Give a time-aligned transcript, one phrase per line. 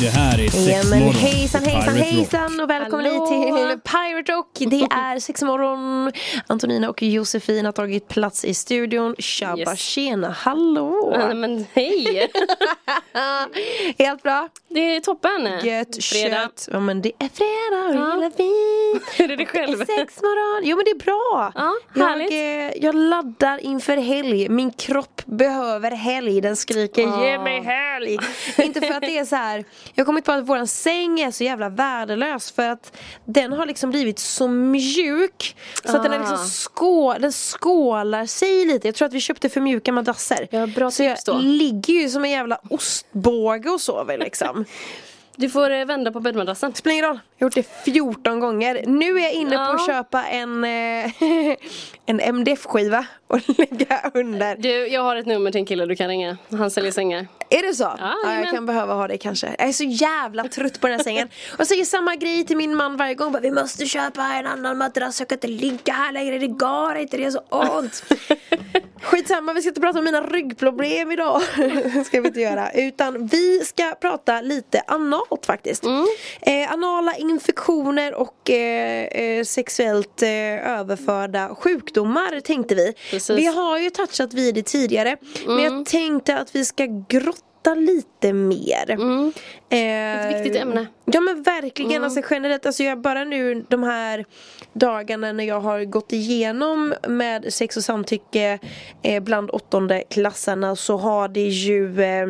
[0.00, 1.14] Det här är Ja sex men morgon.
[1.14, 3.26] hejsan hejsan hejsan och välkommen Hallå.
[3.26, 3.28] hit
[3.78, 4.46] till Pirate Rock.
[4.58, 6.12] Det är sexmorgon.
[6.46, 9.14] Antonina och Josefin har tagit plats i studion.
[9.18, 9.78] Tjabba Yes.
[9.78, 11.14] tjena, hallå!
[11.18, 12.30] Nej, Men hej!
[13.98, 14.48] Helt bra?
[14.70, 15.44] Det är toppen.
[15.64, 16.36] Gött Fredag.
[16.42, 16.68] kött.
[16.72, 18.28] Ja men det är fredag och Ja.
[18.28, 19.04] det fint.
[19.20, 19.76] Hur är det själv?
[19.78, 20.62] Sexmorgon.
[20.68, 21.52] Jo men det är bra.
[21.54, 22.30] Ja, jag, härligt.
[22.32, 24.48] eh, jag laddar inför helg.
[24.48, 26.40] Min kropp behöver helg.
[26.40, 27.24] Den skriker Ja.
[27.24, 28.18] ge mig helg.
[28.58, 29.64] Inte för att det är så här.
[29.94, 32.52] Jag har kommit på att våran säng är så jävla värdelös.
[32.52, 35.56] För att den har liksom blivit så mjuk.
[35.84, 36.44] Så att den, är liksom Ah.
[36.44, 38.88] skå, den skålar sig lite.
[38.88, 40.48] Jag tror att vi köpte för mjuka madrasser.
[40.50, 41.38] Ja, bra så jag tips då.
[41.38, 44.57] ligger ju som en jävla ostbåge och sover liksom.
[45.36, 46.74] Du får eh, vända på bäddmadrassen.
[46.74, 48.84] Spelar ingen roll, jag har gjort det 14 gånger.
[48.86, 49.86] Nu är jag inne på att Ja.
[49.86, 51.10] köpa en, eh,
[52.06, 54.56] en MDF-skiva och lägga under.
[54.56, 56.36] Du, jag har ett nummer till en kille du kan ringa.
[56.50, 57.26] Han säljer sängar.
[57.50, 57.82] Är det så?
[57.98, 59.54] Ja, ja, jag kan behöva ha det kanske.
[59.58, 61.28] Jag är så jävla trött på den här sängen.
[61.58, 63.32] Och säger samma grej till min man varje gång.
[63.32, 66.96] Bara, Vi måste köpa en annan madrass, jag kan inte ligga här längre, det går
[66.96, 68.04] inte, det är så ont.
[69.02, 71.42] Skitsamma, vi ska inte prata om mina ryggproblem idag.
[72.06, 72.70] ska vi inte göra.
[72.72, 75.84] Utan vi ska prata lite analt faktiskt.
[75.84, 76.06] Mm.
[76.40, 80.28] Eh, anala infektioner och eh, eh, sexuellt eh,
[80.78, 82.92] överförda sjukdomar tänkte vi.
[83.10, 83.38] Precis.
[83.38, 85.16] Vi har ju touchat vid det tidigare.
[85.46, 85.74] Men Mm.
[85.76, 87.37] jag tänkte att vi ska grotta
[87.74, 88.90] lite mer.
[88.90, 89.32] Mm.
[89.70, 90.86] Eh, Ett viktigt ämne.
[91.04, 92.04] Ja men verkligen, Mm.
[92.04, 94.24] alltså generellt, alltså jag bara nu de här
[94.72, 98.58] dagarna när jag har gått igenom med sex och samtycke
[99.02, 102.26] eh, bland åttonde klassarna så har det ju eh,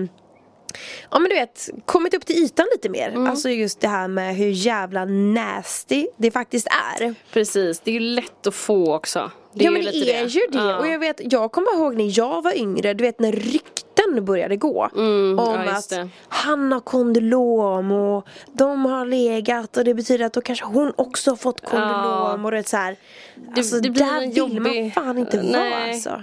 [1.10, 3.08] Ja men du vet, kommit upp till ytan lite mer.
[3.08, 3.26] Mm.
[3.26, 6.66] Alltså just det här med hur jävla nasty det faktiskt
[7.00, 7.14] är.
[7.32, 9.30] Precis, det är ju lätt att få också.
[9.54, 10.58] Det ja men det är ju det.
[10.58, 10.78] Ja.
[10.78, 13.88] Och jag vet, jag kommer ihåg när jag var yngre, du vet när rykten
[14.20, 14.88] började gå.
[14.96, 16.08] Mm, om ja, att det.
[16.28, 21.30] han har kondylom och de har legat och det betyder att då kanske hon också
[21.30, 22.41] har fått kondylom Ja.
[22.44, 22.97] och det så här.
[23.56, 25.91] Alltså det blir där vill man jobbig- fan inte vara Nej.
[25.94, 26.22] alltså.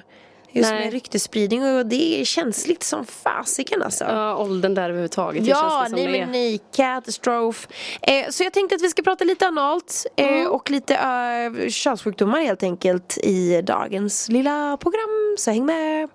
[0.52, 0.80] Just Nej.
[0.84, 4.04] med ryktesspridning och det är känsligt som fasiken alltså.
[4.04, 5.44] Ja, åldern där överhuvudtaget.
[5.44, 7.68] det Ja, känns det som nej det men nej, katastrof.
[8.02, 10.48] Eh, så jag tänkte att vi ska prata lite analt eh, Mm.
[10.52, 15.36] och lite eh, könssjukdomar helt enkelt i dagens lilla program.
[15.40, 16.10] Så häng med!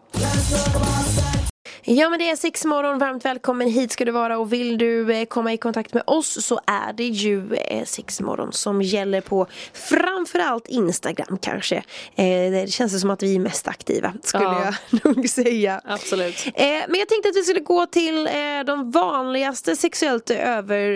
[1.82, 5.12] Ja men det är sex morgon, varmt välkommen hit ska du vara och vill du
[5.12, 9.20] eh, komma i kontakt med oss så är det ju eh, sex morgon som gäller
[9.20, 11.76] på framförallt Instagram kanske.
[12.14, 14.74] Eh, det känns som att vi är mest aktiva skulle Ja.
[14.90, 15.80] jag nog säga.
[15.84, 16.46] Absolut.
[16.88, 18.28] Men jag tänkte att vi skulle gå till
[18.66, 20.90] de vanligaste sexuellt över,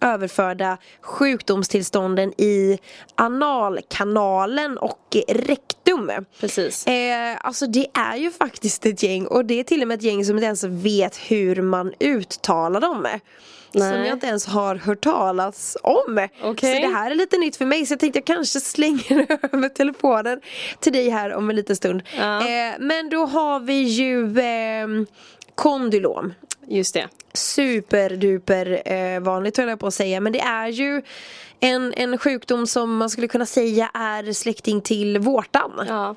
[0.00, 2.78] överförda sjukdomstillstånden i
[3.16, 6.10] analkanalen och rektum.
[6.40, 6.86] Precis.
[6.86, 10.02] Eh, alltså det är ju faktiskt ett gäng och det är till och med ett
[10.02, 13.08] gäng som inte ens vet hur man uttalar dem.
[13.72, 14.06] Som Nej.
[14.06, 16.28] jag inte ens har hört talas om.
[16.42, 16.74] Okej.
[16.74, 19.68] Så det här är lite nytt för mig så jag tänkte jag kanske slänger över
[19.68, 20.40] telefonen
[20.80, 22.02] till dig här om en liten stund.
[22.16, 22.48] Ja.
[22.48, 24.86] Eh, men då har vi ju eh,
[25.54, 26.34] kondylom.
[26.68, 27.08] Just det.
[27.32, 31.02] Superduper eh, vanligt höll jag på att säga men det är ju
[31.62, 35.70] en, en sjukdom som man skulle kunna säga är släkting till vårtan.
[35.88, 36.16] Ja,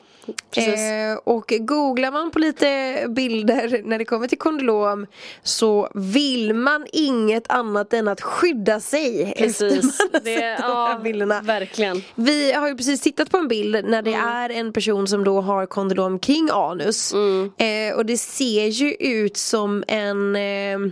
[0.51, 0.79] precis.
[0.79, 5.07] Eh, och googlar man på lite bilder när det kommer till kondylom
[5.43, 9.97] så vill man inget annat än att skydda sig Precis.
[10.11, 11.41] Det, sett de här ja, bilderna.
[11.41, 12.03] verkligen.
[12.15, 15.41] Vi har ju precis tittat på en bild när det är en person som då
[15.41, 17.13] har kondylom kring anus.
[17.57, 20.91] Eh, och det ser ju ut som en eh,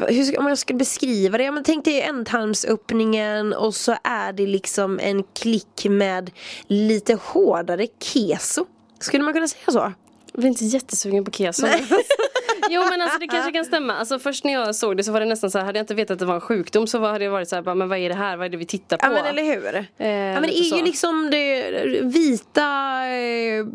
[0.00, 4.32] hur ska, om jag skulle beskriva det, ja, men tänk dig ändtarmsöppningen och så är
[4.32, 6.30] det liksom en klick med
[6.66, 8.66] lite hårdare keso.
[8.98, 9.92] Skulle man kunna säga så?
[10.32, 11.66] Jag är inte jättesugen på keso.
[12.70, 13.94] jo men alltså det kanske kan stämma.
[13.94, 15.94] Alltså först när jag såg det så var det nästan så här, hade jag inte
[15.94, 18.08] vetat att det var en sjukdom så hade jag varit så här, men vad är
[18.08, 18.36] det här?
[18.36, 19.06] Vad är det vi tittar på?
[19.06, 19.74] Ja men eller hur?
[19.74, 20.82] ja men det är ju så.
[20.82, 21.70] liksom det
[22.02, 22.62] vita
[23.06, 23.66] eh,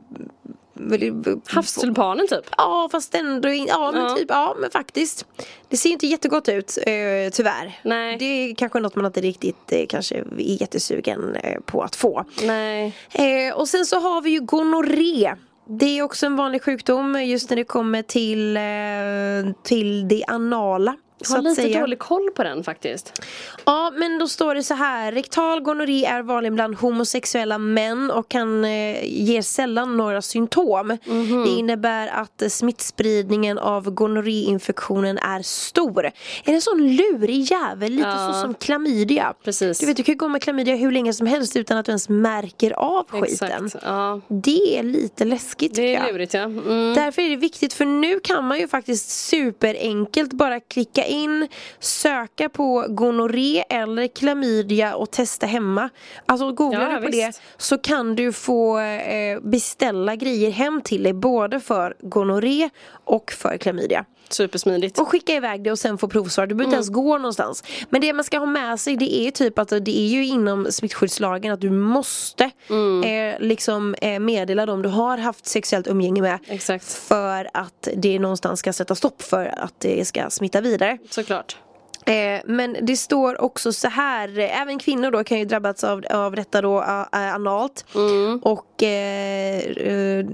[1.47, 2.45] Havstulpanen typ.
[2.57, 4.15] Ja fast ändå in, ja men Ja.
[4.15, 5.25] typ, ja men faktiskt
[5.69, 8.17] Det ser inte jättegott ut eh, tyvärr Nej.
[8.17, 12.25] Det är kanske något man inte riktigt eh, kanske är jättesugen eh, på att få
[12.43, 12.93] Nej.
[13.55, 15.35] Och sen så har vi ju gonorré
[15.69, 18.57] Det är också en vanlig sjukdom just när det kommer till,
[19.63, 23.21] till det anala Så Har lite dålig koll på den faktiskt.
[23.65, 25.11] Ja men då står det så här.
[25.11, 30.97] Rektal gonorré är vanlig bland homosexuella män och kan eh, ger sällan några symptom.
[31.05, 31.43] Mhm.
[31.43, 36.05] Det innebär att eh, smittspridningen av gonorréinfektionen är stor.
[36.05, 36.11] Är
[36.45, 37.91] det en sån lurig jävel?
[37.91, 38.33] Lite Ja.
[38.33, 39.33] så som klamydia.
[39.43, 39.79] Precis.
[39.79, 42.09] Du vet du kan gå med klamydia hur länge som helst utan att du ens
[42.09, 43.65] märker av skiten.
[43.65, 43.83] Exakt.
[43.85, 46.09] Ja, Det är lite läskigt det jag.
[46.09, 46.41] är lurigt ja.
[46.43, 46.93] Mm.
[46.93, 51.47] Därför är det viktigt för nu kan man ju faktiskt superenkelt bara klicka in,
[51.79, 55.89] söka på gonorré eller klamydia och testa hemma.
[56.25, 57.41] Alltså googlar Ja, du på visst.
[57.41, 62.69] det så kan du få eh, beställa grejer hem till dig både för gonorré
[63.05, 64.05] och för klamydia.
[64.33, 64.99] Supersmidigt.
[64.99, 66.47] Och skicka iväg det och sen få provsvar.
[66.47, 67.63] Du behöver inte ens gå någonstans.
[67.89, 70.25] Men det man ska ha med sig det är ju typ att det är ju
[70.25, 76.21] inom smittskyddslagen att du måste eh, liksom eh, meddela dem du har haft sexuellt umgänge
[76.21, 76.39] med.
[76.47, 76.93] Exakt.
[76.93, 80.97] För att det någonstans ska sätta stopp för att det ska smitta vidare.
[81.09, 81.57] Såklart.
[82.05, 86.03] Eh, men det står också så här, eh, även kvinnor då kan ju drabbats av,
[86.09, 87.85] av detta då a- a- analt.
[88.41, 90.25] Och eh, eh,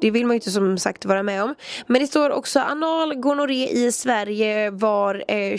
[0.00, 1.54] det vill man ju inte som sagt vara med om.
[1.86, 5.56] Men det står också anal gonorré i Sverige var eh,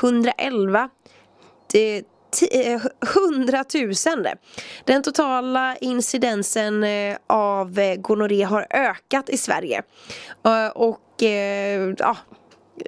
[0.00, 0.88] 2011
[1.72, 2.02] det,
[2.40, 2.80] ti- eh,
[3.34, 4.26] 100 000.
[4.84, 6.84] Den totala incidensen
[7.26, 9.82] av gonorré har ökat i Sverige.
[10.74, 11.00] Och
[11.98, 12.16] ja,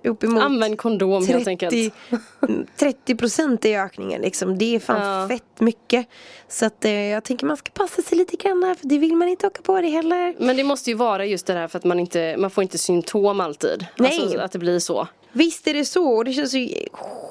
[0.04, 1.94] uppemot Använd kondom helt enkelt.
[2.76, 4.58] 30 procent i ökningen liksom.
[4.58, 5.28] Det är fan Ja.
[5.28, 6.06] fett mycket.
[6.48, 9.16] Så att eh, jag tänker man ska passa sig lite grann här, för det vill
[9.16, 10.34] man inte åka på det heller.
[10.38, 12.78] Men det måste ju vara just det här för att man inte, man får inte
[12.78, 13.86] symptom alltid.
[13.98, 14.20] Nej.
[14.22, 15.08] Alltså att det blir så.
[15.32, 16.74] Visst är det så och det känns ju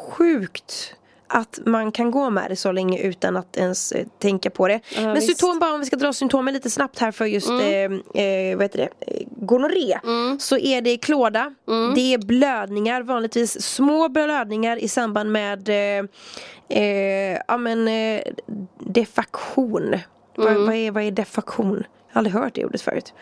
[0.09, 0.93] sjukt
[1.27, 4.79] att man kan gå med det så länge utan att ens eh, tänka på det.
[4.95, 5.27] Men visst.
[5.27, 8.63] symptom bara om vi ska dra symptomen lite snabbt här för just eh, eh, vad
[8.63, 8.89] heter det?
[8.99, 9.99] Eh, gonorré.
[10.39, 11.53] Så är det klåda,
[11.95, 15.69] det är blödningar, vanligtvis små blödningar i samband med
[16.69, 18.21] eh, ja, men, eh,
[18.79, 19.95] defaktion.
[20.35, 21.83] Vad, vad, är, vad är defaktion?
[22.07, 23.13] Jag har aldrig hört det ordet förut.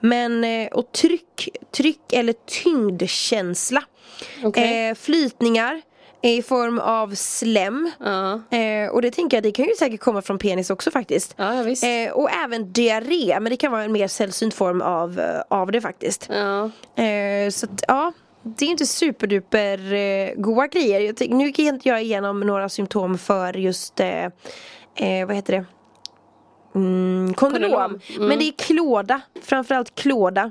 [0.00, 3.82] Men, och tryck, tryck eller tyngdkänsla.
[4.44, 4.88] Okej.
[4.88, 5.82] Eh, flytningar
[6.24, 7.90] i form av slem.
[8.00, 8.32] Ja.
[8.58, 11.34] Eh, och det tänker jag, det kan ju säkert komma från penis också faktiskt.
[11.36, 11.84] Ja, visst.
[11.84, 15.72] Eh, och även diarré, men det kan vara en mer sällsynt form av, eh, av
[15.72, 16.28] det faktiskt.
[16.30, 16.70] Ja.
[17.02, 18.12] Eh, så att, ja,
[18.42, 21.00] det är inte superduper eh, goda grejer.
[21.00, 24.24] Jag tänk, nu kan inte jag igenom några symptom för just, eh,
[24.94, 25.64] eh, vad heter det?
[26.74, 27.70] Mm, kondylom.
[27.72, 30.50] Kondylom, Men det är klåda, framförallt klåda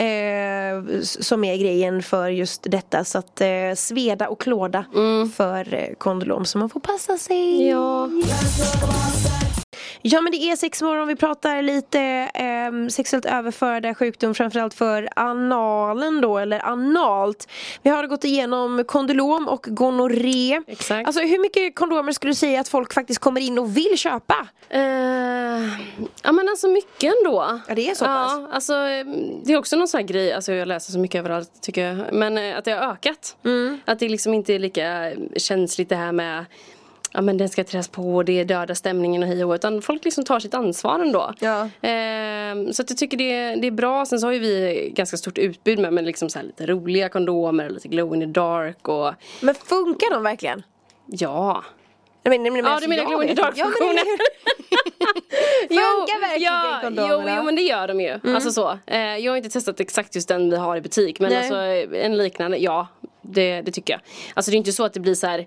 [0.00, 3.04] eh, s- som är grejen för just detta.
[3.04, 4.84] Så att eh, sveda och klåda
[5.36, 6.44] för eh, kondylom.
[6.44, 7.68] Så man får passa sig.
[7.68, 8.08] Ja.
[10.04, 12.00] Ja men det är sex morgon, vi pratar lite
[12.34, 17.48] eh, sexuellt överförda sjukdom framförallt för analen då, eller analt.
[17.82, 20.62] Vi har gått igenom kondylom och gonorré.
[20.66, 21.06] Exakt.
[21.06, 24.46] Alltså hur mycket kondomer skulle du säga att folk faktiskt kommer in och vill köpa?
[24.68, 24.80] Eh,
[26.22, 27.60] ja men alltså mycket ändå.
[27.68, 28.32] Ja, det är så pass.
[28.32, 29.06] Ja, alltså eh,
[29.44, 32.12] det är också någon sån här grej, alltså jag läser så mycket överallt tycker jag.
[32.12, 33.36] Men eh, att det har ökat.
[33.44, 33.80] Mm.
[33.84, 36.44] Att det liksom inte är lika känsligt det här med
[37.12, 39.82] Ja men den ska trädas på och det är döda stämningen och hej och Utan
[39.82, 41.32] folk liksom tar sitt ansvar ändå.
[41.40, 41.68] Ja.
[41.80, 44.06] Ehm, så att jag tycker det, det är bra.
[44.06, 47.70] Sen så har ju vi ganska stort utbud med, med liksom så lite roliga kondomer,
[47.70, 50.62] lite glow in the dark och Men funkar de verkligen?
[51.06, 51.64] ja.
[52.24, 54.04] Nej, men, nej, men, Ja, du menar glow in the men dark-funktionen.
[55.68, 57.30] Funkar verkligen ja, kondomerna?
[57.30, 58.20] Jo, jo men det gör de ju.
[58.34, 58.78] Alltså så.
[58.86, 61.38] Eh, jag har inte testat exakt just den vi har i butik men Nej.
[61.38, 61.56] alltså
[61.96, 62.86] en liknande, ja.
[63.22, 64.00] Det, det tycker jag.
[64.34, 65.46] Alltså det är inte så att det blir så här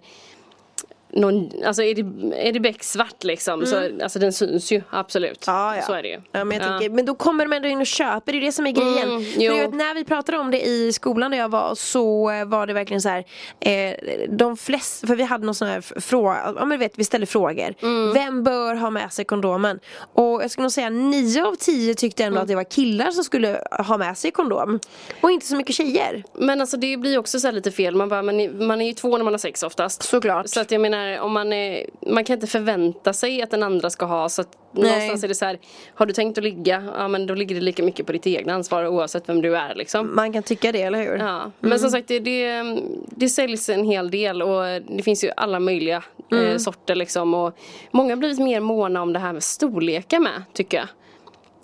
[1.16, 5.48] någon, alltså är det, är det becksvart liksom så alltså den syns ju absolut.
[5.48, 5.60] Mm.
[5.60, 5.82] Ja, ja.
[5.82, 6.22] Så är det ju.
[6.32, 6.70] Ja, men, jag Ja.
[6.80, 9.10] tänker, men då kommer de ändå in och köper, det är det som är grejen.
[9.10, 12.68] Mm, För vet, när vi pratade om det i skolan där jag var så var
[12.68, 13.24] det verkligen så här
[13.60, 13.94] eh,
[14.30, 17.74] De flesta, för vi hade någon sån här fråga, ja men vet vi ställde frågor.
[17.82, 18.14] Mm.
[18.14, 19.80] Vem bör ha med sig kondomen?
[20.14, 22.42] Och jag skulle nog säga 9 av 10 tyckte ändå Mm.
[22.42, 24.80] att det var killar som skulle ha med sig kondom.
[25.22, 26.24] Och inte så mycket tjejer.
[26.34, 27.96] Men alltså det blir ju också så här lite fel.
[27.96, 30.04] Man, bara, man, är, man är ju två när man har sex oftast.
[30.04, 30.48] Såklart.
[30.50, 33.90] Så att jag menar, om man, är, man kan inte förvänta sig att den andra
[33.90, 34.30] ska ha.
[34.30, 35.60] Så att någonstans är det så här,
[35.94, 36.84] har du tänkt att ligga?
[36.98, 39.76] Ja men då ligger det lika mycket på ditt egna ansvar oavsett vem du är
[39.76, 40.16] liksom.
[40.16, 41.18] Man kan tycka det, eller hur?
[41.18, 42.64] Ja, men som sagt det, det,
[43.10, 47.34] det säljs en hel del och det finns ju alla möjliga eh, sorter liksom.
[47.34, 47.58] Och
[47.92, 50.88] många har blivit mer måna om det här med storlekar med tycker jag.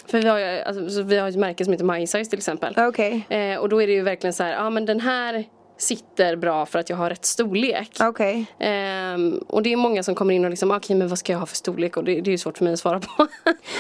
[0.05, 2.74] För vi har ju alltså, så vi har ett märke som heter MySize till exempel.
[2.77, 3.25] Okej.
[3.29, 5.45] Eh, och då är det ju verkligen så här, ja men den här
[5.81, 7.89] sitter bra för att jag har rätt storlek.
[8.00, 8.45] Okej.
[8.59, 11.39] Ehm, och det är många som kommer in och liksom, okej men vad ska jag
[11.39, 11.97] ha för storlek?
[11.97, 13.27] Och det, det är ju svårt för mig att svara på.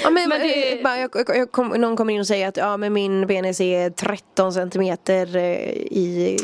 [0.03, 2.47] Ja, men, Men det- eh, bara, jag, jag, jag kom, någon kommer in och säger
[2.47, 6.37] att ja, men min penis är 13 centimeter eh, i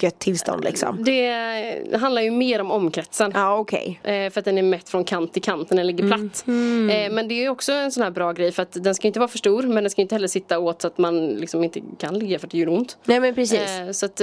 [0.00, 1.04] gött tillstånd liksom.
[1.04, 3.30] det handlar ju mer om omkretsen.
[3.34, 4.00] Ja okej.
[4.02, 6.44] Eh, för att den är mätt från kant till kant när den ligger platt.
[6.46, 9.18] Eh, men det är också en sån här bra grej för att den ska inte
[9.18, 11.80] vara för stor men den ska inte heller sitta åt så att man liksom inte
[11.98, 12.98] kan ligga för att det gör ont.
[13.04, 13.60] Nej men precis.
[13.60, 14.20] Eh, så att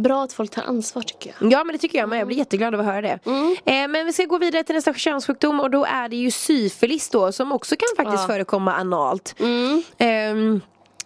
[0.00, 1.52] bra att folk tar ansvar tycker jag.
[1.52, 3.18] Ja men det tycker jag med, jag blir jätteglad över att höra det.
[3.64, 7.08] Eh, men vi ska gå vidare till nästa könssjukdom och då är det ju syfilis
[7.10, 8.26] då som också kan faktiskt Ja.
[8.34, 9.34] förekomma analt.
[9.98, 10.60] Ehm,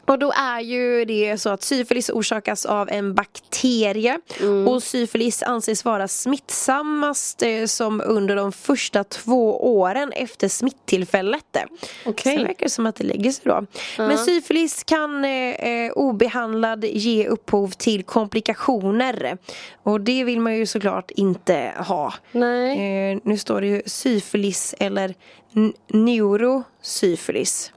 [0.07, 4.21] och då är ju det så att syfilis orsakas av en bakterie
[4.67, 11.57] och syfilis anses vara smittsammast eh, som under de första två åren efter smittillfället.
[12.07, 12.37] Okej.
[12.37, 13.67] Sen verkar det som att det lägger sig då.
[13.99, 19.39] Men syfilis kan eh, eh, obehandlad ge upphov till komplikationer.
[19.83, 22.15] Och det vill man ju såklart inte ha.
[22.33, 23.13] Nej.
[23.13, 25.15] Eh, nu står det ju syfilis eller
[25.89, 27.73] neurosyfilis.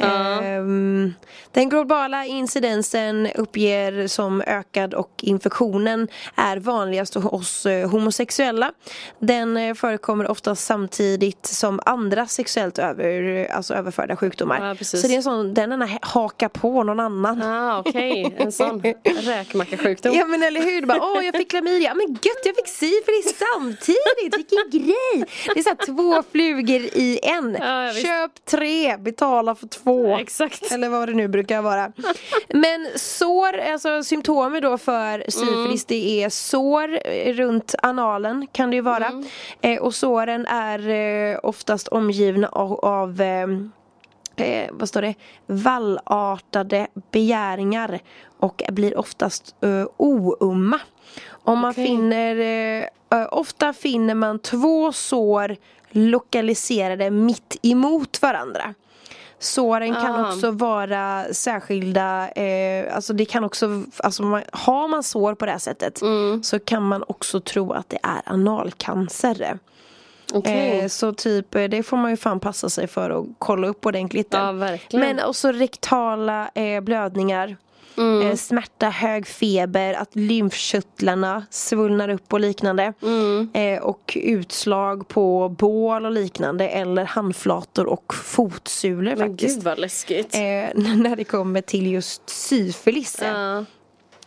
[0.00, 1.14] Ehm,
[1.52, 8.72] den globala incidensen uppger som ökad och infektionen är vanligast hos eh, homosexuella.
[9.18, 14.76] Den eh, förekommer ofta samtidigt som andra sexuellt över, alltså överförda sjukdomar.
[14.80, 14.84] Ja.
[14.84, 17.42] Så det är en sån, den ena hakar på någon annan.
[17.42, 20.14] Ah, Okej, en sån räkmackasjukdom.
[20.14, 24.36] Ja men eller hur, bara, åh jag fick klamydia, men gött jag fick syfilis samtidigt,
[24.36, 25.24] vilken grej!
[25.54, 27.56] Det är så här två flugor i en.
[27.60, 27.92] Ja.
[28.02, 29.89] Köp tre, betala för två.
[30.18, 30.72] Exakt.
[30.72, 31.92] Eller vad det nu brukar vara.
[32.48, 38.76] Men sår, alltså symptomer då för syfilis det är sår eh, runt analen kan det
[38.76, 39.24] ju vara.
[39.60, 43.46] Eh, och såren är eh, oftast omgivna av, av eh,
[44.46, 45.14] eh, vad står det,
[45.46, 48.00] vallartade begäringar
[48.38, 50.80] och blir oftast eh, oumma.
[51.28, 51.86] Om man Okej.
[51.86, 55.56] finner, eh, eh, ofta finner man två sår
[55.90, 58.74] lokaliserade mitt emot varandra.
[59.42, 60.28] Såren kan Ah.
[60.32, 65.52] också vara särskilda, eh, alltså det kan också, alltså man, har man sår på det
[65.52, 66.42] här sättet Mm.
[66.42, 69.58] så kan man också tro att det är analcancer.
[70.32, 70.80] Okej.
[70.80, 73.86] Eh, så typ, eh, det får man ju fan passa sig för att kolla upp
[73.86, 74.28] ordentligt.
[74.30, 75.06] Ja, verkligen.
[75.16, 77.56] Men också rektala eh, blödningar.
[77.96, 78.26] Mm.
[78.26, 82.92] Eh, smärta, hög feber, att lymfkörtlarna svullnar upp och liknande.
[83.02, 83.50] Mm.
[83.54, 89.54] Eh, och utslag på bål och liknande eller handflator och fotsulor Men faktiskt.
[89.56, 90.34] gud vad läskigt.
[90.34, 90.40] Eh,
[90.74, 93.18] när det kommer till just syfilis.
[93.22, 93.64] Ja,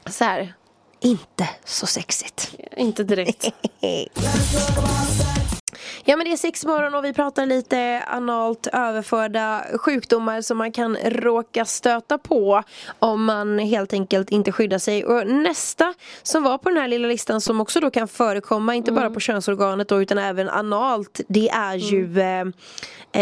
[0.05, 0.53] Så här,
[0.99, 2.55] inte så sexigt.
[2.77, 3.45] inte direkt.
[6.05, 10.71] Ja men det är sex morgon och vi pratar lite analt överförda sjukdomar som man
[10.71, 12.63] kan råka stöta på
[12.99, 15.05] om man helt enkelt inte skyddar sig.
[15.05, 18.91] Och nästa som var på den här lilla listan som också då kan förekomma, inte
[18.91, 22.45] bara på könsorganet då utan även analt, det är ju eh,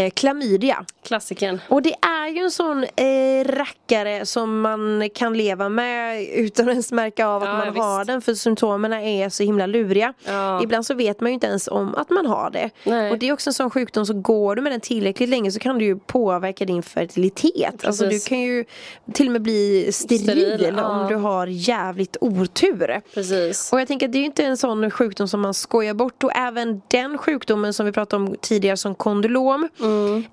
[0.06, 0.86] eh, klamydia.
[1.06, 1.62] Klassiken.
[1.70, 6.92] Och det är ju en sån eh, rackare som man kan leva med utan ens
[6.92, 7.78] märka av att Ja, man visst.
[7.84, 10.14] har den för symptomen är så himla luriga.
[10.26, 10.64] Ja.
[10.64, 12.70] Ibland så vet man ju inte ens om att man har det.
[12.84, 13.12] Nej.
[13.12, 15.60] Och det är också en sån sjukdom så går du med den tillräckligt länge så
[15.60, 17.86] kan du ju påverka din fertilitet.
[17.86, 18.28] Alltså du Precis.
[18.28, 18.66] kan ju
[19.14, 20.86] till och med bli steril, Steril, ja.
[21.02, 23.02] om du har jävligt otur.
[23.14, 23.74] Precis.
[23.74, 26.24] Och jag tänker att det är ju inte en sån sjukdom som man skojar bort
[26.24, 29.70] och även den sjukdomen som vi pratade om tidigare som kondylom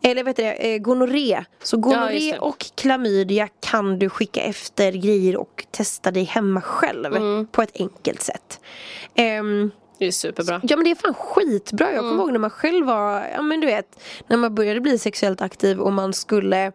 [0.03, 1.45] eller vet du det, eh, gonorré.
[1.63, 1.91] Så Mm.
[1.91, 2.39] Ja, gonorré det.
[2.39, 7.47] och klamydia kan du skicka efter grejer och testa dig hemma själv Mm.
[7.47, 8.61] på ett enkelt sätt.
[9.15, 10.61] Ehm, Det är superbra.
[10.65, 11.87] Ja men det är fan skitbra.
[11.87, 12.11] Jag Mm.
[12.11, 15.41] kommer ihåg när man själv var, ja men du vet, när man började bli sexuellt
[15.43, 16.73] aktiv och man skulle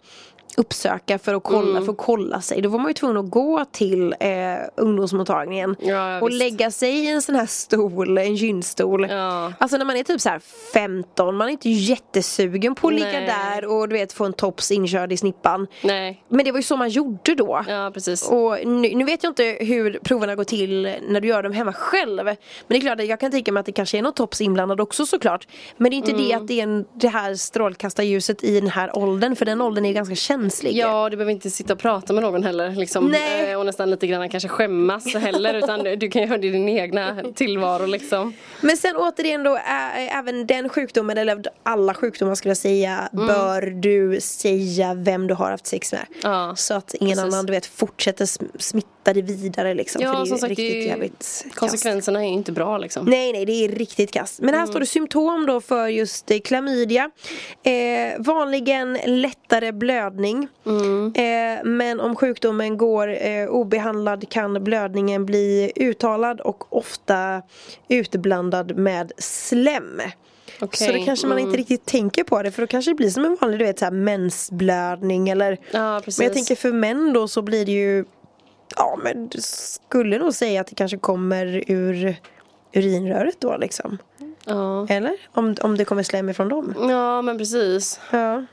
[0.57, 1.85] uppsöka för att kolla, Mm.
[1.85, 2.61] för att kolla sig.
[2.61, 4.29] Då var man ju tvungen att gå till eh,
[4.77, 6.39] ungdomsmottagningen Ja, och visst.
[6.39, 9.07] lägga sig i en sån här stol, en gynstol.
[9.09, 9.53] Ja.
[9.59, 10.41] Alltså när man är typ så här
[10.73, 14.71] 15, man är inte jättesugen på att ligga där och du vet få en tops
[14.71, 15.67] inkörd i snippan.
[15.83, 16.23] Nej.
[16.29, 17.63] Men det var ju så man gjorde då.
[17.67, 18.29] Ja, precis.
[18.29, 21.73] Och nu, nu vet jag inte hur proverna går till när du gör dem hemma
[21.73, 22.23] själv.
[22.25, 22.35] Men
[22.67, 24.81] det är klart att jag kan tänka mig att det kanske är något tops inblandad
[24.81, 25.47] också såklart.
[25.77, 26.25] Men det är inte Mm.
[26.27, 29.35] det att det är en, det här strålkastarljuset i den här åldern.
[29.35, 30.42] För den åldern är ganska känslig.
[30.77, 33.07] Ja, du behöver inte sitta och prata med någon heller liksom.
[33.07, 33.51] Nej.
[33.51, 36.69] Eh, Och nästan lite grann kanske skämmas heller utan du, kan göra det i din
[36.69, 38.33] egna tillvaro liksom.
[38.61, 43.61] Men sen återigen då, ä- även den sjukdomen, eller alla sjukdomar skulle jag säga, bör
[43.61, 46.05] du säga vem du har haft sex med.
[46.23, 47.33] Ja, så att ingen precis.
[47.33, 50.01] annan du vet fortsätter sm- smitta smitta det vidare liksom.
[50.01, 51.55] Ja, för det är som sagt, riktigt jävligt kast.
[51.55, 53.05] Konsekvenserna är ju inte bra liksom.
[53.05, 54.41] Nej, nej, det är riktigt kast.
[54.41, 57.11] Men här står det symptom då för just eh, klamydia.
[57.63, 57.71] Eh,
[58.19, 60.47] vanligen lättare blödning.
[61.15, 67.41] Eh, men om sjukdomen går eh, obehandlad kan blödningen bli uttalad och ofta
[67.89, 70.01] utblandad med slem.
[70.59, 73.09] Okej, Så då kanske man inte riktigt tänker på det för då kanske det blir
[73.09, 76.01] som en vanlig du vet, så här, mensblödning eller Ja.
[76.05, 78.05] Men jag tänker för män då så blir det ju
[78.77, 82.15] Ja men du skulle nog säga att det kanske kommer ur
[82.73, 83.97] urinröret då liksom.
[84.45, 84.87] Ja.
[84.89, 85.13] Eller?
[85.31, 86.75] Om, om det kommer slem ifrån dem.
[86.89, 87.99] ja, men precis.
[88.11, 88.45] Ja.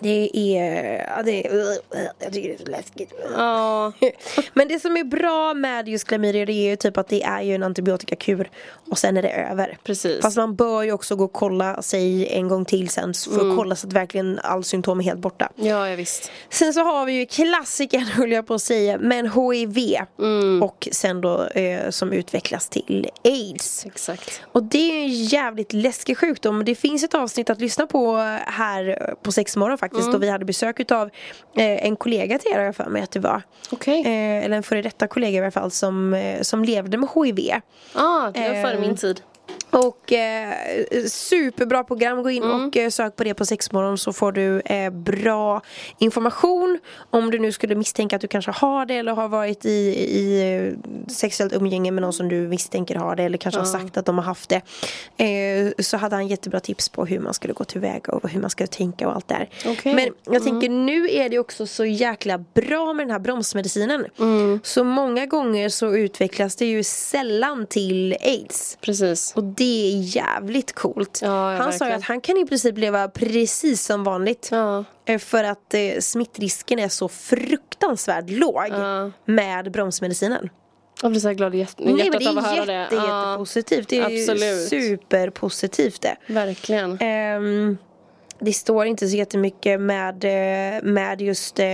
[0.00, 1.78] Det är, ja, det är,
[2.18, 3.12] jag tycker det är så läskigt.
[3.36, 3.92] Ja,
[4.52, 7.42] Men det som är bra med just klamydia det är ju typ att det är
[7.42, 8.50] ju en antibiotikakur
[8.90, 9.78] och sen är det över.
[9.84, 10.22] Precis.
[10.22, 13.56] Fast man bör ju också gå och kolla sig en gång till sen för att
[13.56, 15.48] kolla så att verkligen all symptom är helt borta.
[15.56, 16.30] ja, ja visst.
[16.50, 19.96] Sen så har vi ju klassikern höll jag på att säga men HIV
[20.62, 23.86] och sen då eh, som utvecklas till AIDS.
[23.86, 24.40] Exakt.
[24.52, 26.64] Och det är en jävligt läskig sjukdom.
[26.64, 29.87] Det finns ett avsnitt att lyssna på här på sexmorgon faktiskt.
[29.92, 31.10] Då vi hade besök av
[31.56, 33.42] eh, en kollega till er har jag för mig att det var.
[33.70, 34.00] Okej.
[34.00, 37.38] Eh, eller en före detta kollega i alla fall som, eh, som levde med HIV.
[37.94, 39.22] Ja, det var före min tid.
[39.70, 40.54] Och eh,
[41.06, 44.90] superbra program, gå in och eh, sök på det på sexmorgon så får du eh,
[44.90, 45.62] bra
[45.98, 46.78] information.
[47.10, 50.56] Om du nu skulle misstänka att du kanske har det eller har varit i, i
[50.56, 50.72] eh,
[51.08, 54.18] sexuellt umgänge med någon som du misstänker har det eller kanske har sagt att de
[54.18, 54.62] har haft det
[55.24, 58.50] eh, Så hade han jättebra tips på hur man skulle gå tillväga och hur man
[58.50, 59.94] skulle tänka och allt det här Okej.
[59.94, 64.06] Men jag tänker nu är det också så jäkla bra med den här bromsmedicinen.
[64.62, 68.78] Så många gånger så utvecklas det ju sällan till aids.
[68.80, 69.32] Precis.
[69.58, 71.18] Det är jävligt coolt.
[71.22, 71.94] Ja, han sa ju verkligen.
[71.98, 74.48] att han kan i princip leva precis som vanligt.
[74.52, 74.84] Ja.
[75.04, 79.10] Eh, För att eh, smittrisken är så fruktansvärt låg Ja.
[79.24, 80.48] med bromsmedicinen.
[81.02, 82.58] Jag blir så här glad i hjärt- Nej, men hjärtat det av att är höra
[82.82, 83.02] jätte, det.
[83.02, 83.88] Ja, jättepositivt.
[83.88, 84.68] Det är ju absolut.
[84.68, 86.16] superpositivt det.
[86.26, 86.98] verkligen.
[87.00, 87.78] Ehm,
[88.40, 91.66] det står inte så jättemycket med, eh, med just eh,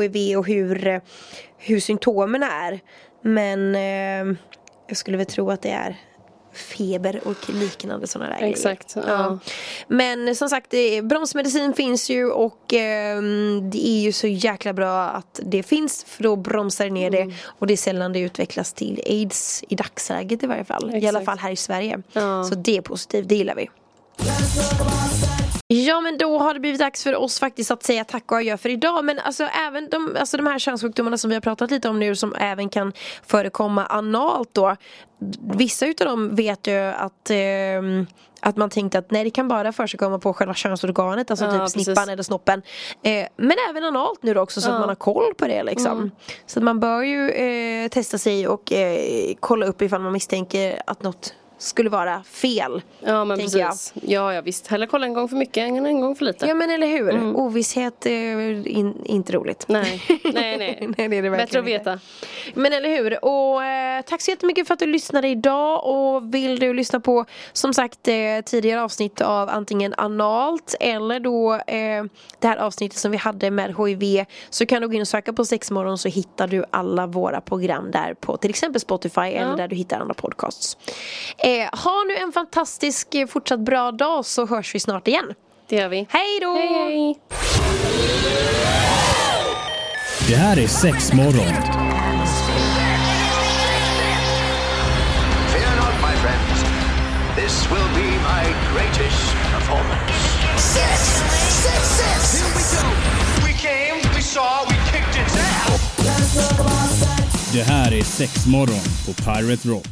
[0.00, 1.00] HIV och hur, eh,
[1.58, 2.80] hur symptomen är.
[3.22, 4.36] Men eh,
[4.86, 5.96] jag skulle väl tro att det är
[6.54, 9.08] feber och liknande sådana där Exakt, grejer.
[9.08, 9.38] ja.
[9.88, 15.40] Men som sagt, bromsmedicin finns ju och ehm, det är ju så jäkla bra att
[15.42, 17.28] det finns för då bromsar det ner Mm.
[17.28, 20.84] det och det är sällan det utvecklas till aids i dagsläget i varje fall.
[20.94, 21.24] I alla Exakt.
[21.24, 22.02] fall här i Sverige.
[22.12, 22.44] Ja.
[22.44, 23.68] Så det är positivt, det gillar vi.
[25.74, 28.56] Ja men då har det blivit dags för oss faktiskt att säga tack och adjö
[28.56, 29.04] för idag.
[29.04, 32.16] Men alltså även de, alltså de här könssjukdomarna som vi har pratat lite om nu
[32.16, 32.92] som även kan
[33.26, 34.76] förekomma analt då.
[35.54, 38.06] Vissa utav dem vet ju att ehm,
[38.40, 41.60] att man tänkte att nej det kan bara förekomma på själva könsorganet Alltså Ja, typ
[41.60, 41.84] precis.
[41.84, 42.62] snippan eller snoppen.
[43.02, 45.92] Eh, Men även analt nu då också så att man har koll på det liksom.
[45.98, 46.10] Mm.
[46.46, 50.82] Så att man bör ju eh, testa sig och eh, kolla upp ifall man misstänker
[50.86, 53.70] att något skulle vara fel Ja men tänker jag.
[53.70, 53.92] precis.
[54.02, 54.66] Ja ja visst.
[54.66, 56.46] Hellre kolla en gång för mycket än en gång för lite.
[56.46, 60.88] Ja men eller hur, ovisshet är in, inte roligt Nej, nej, nej.
[60.98, 61.92] Nej, det är det Bättre att veta.
[61.92, 62.04] inte.
[62.54, 66.58] Men eller hur, och eh, tack så jättemycket för att du lyssnade idag och vill
[66.58, 68.14] du lyssna på som sagt eh,
[68.44, 72.04] tidigare avsnitt av antingen analt eller då eh,
[72.38, 75.32] det här avsnittet som vi hade med HIV så kan du gå in och söka
[75.32, 79.68] på sexmorgon så hittar du alla våra program där på till exempel Spotify eller där
[79.68, 80.76] du hittar andra podcasts.
[81.44, 85.34] Eh, ha nu en fantastisk eh, fortsatt bra dag så hörs vi snart igen.
[85.68, 86.06] Det gör vi.
[86.10, 86.54] Hej då!
[86.54, 87.20] Hej hej!
[90.28, 91.52] Det här är sex morgon.
[95.52, 96.64] Fear not, my friends.
[97.36, 100.12] This will be my greatest performance.
[100.56, 101.00] Six,
[101.62, 102.40] six, six.
[102.40, 102.88] Here we go.
[103.46, 105.94] We came, we saw, we kicked its ass.
[107.52, 109.86] Det här är sex morgon på Pirate Rock.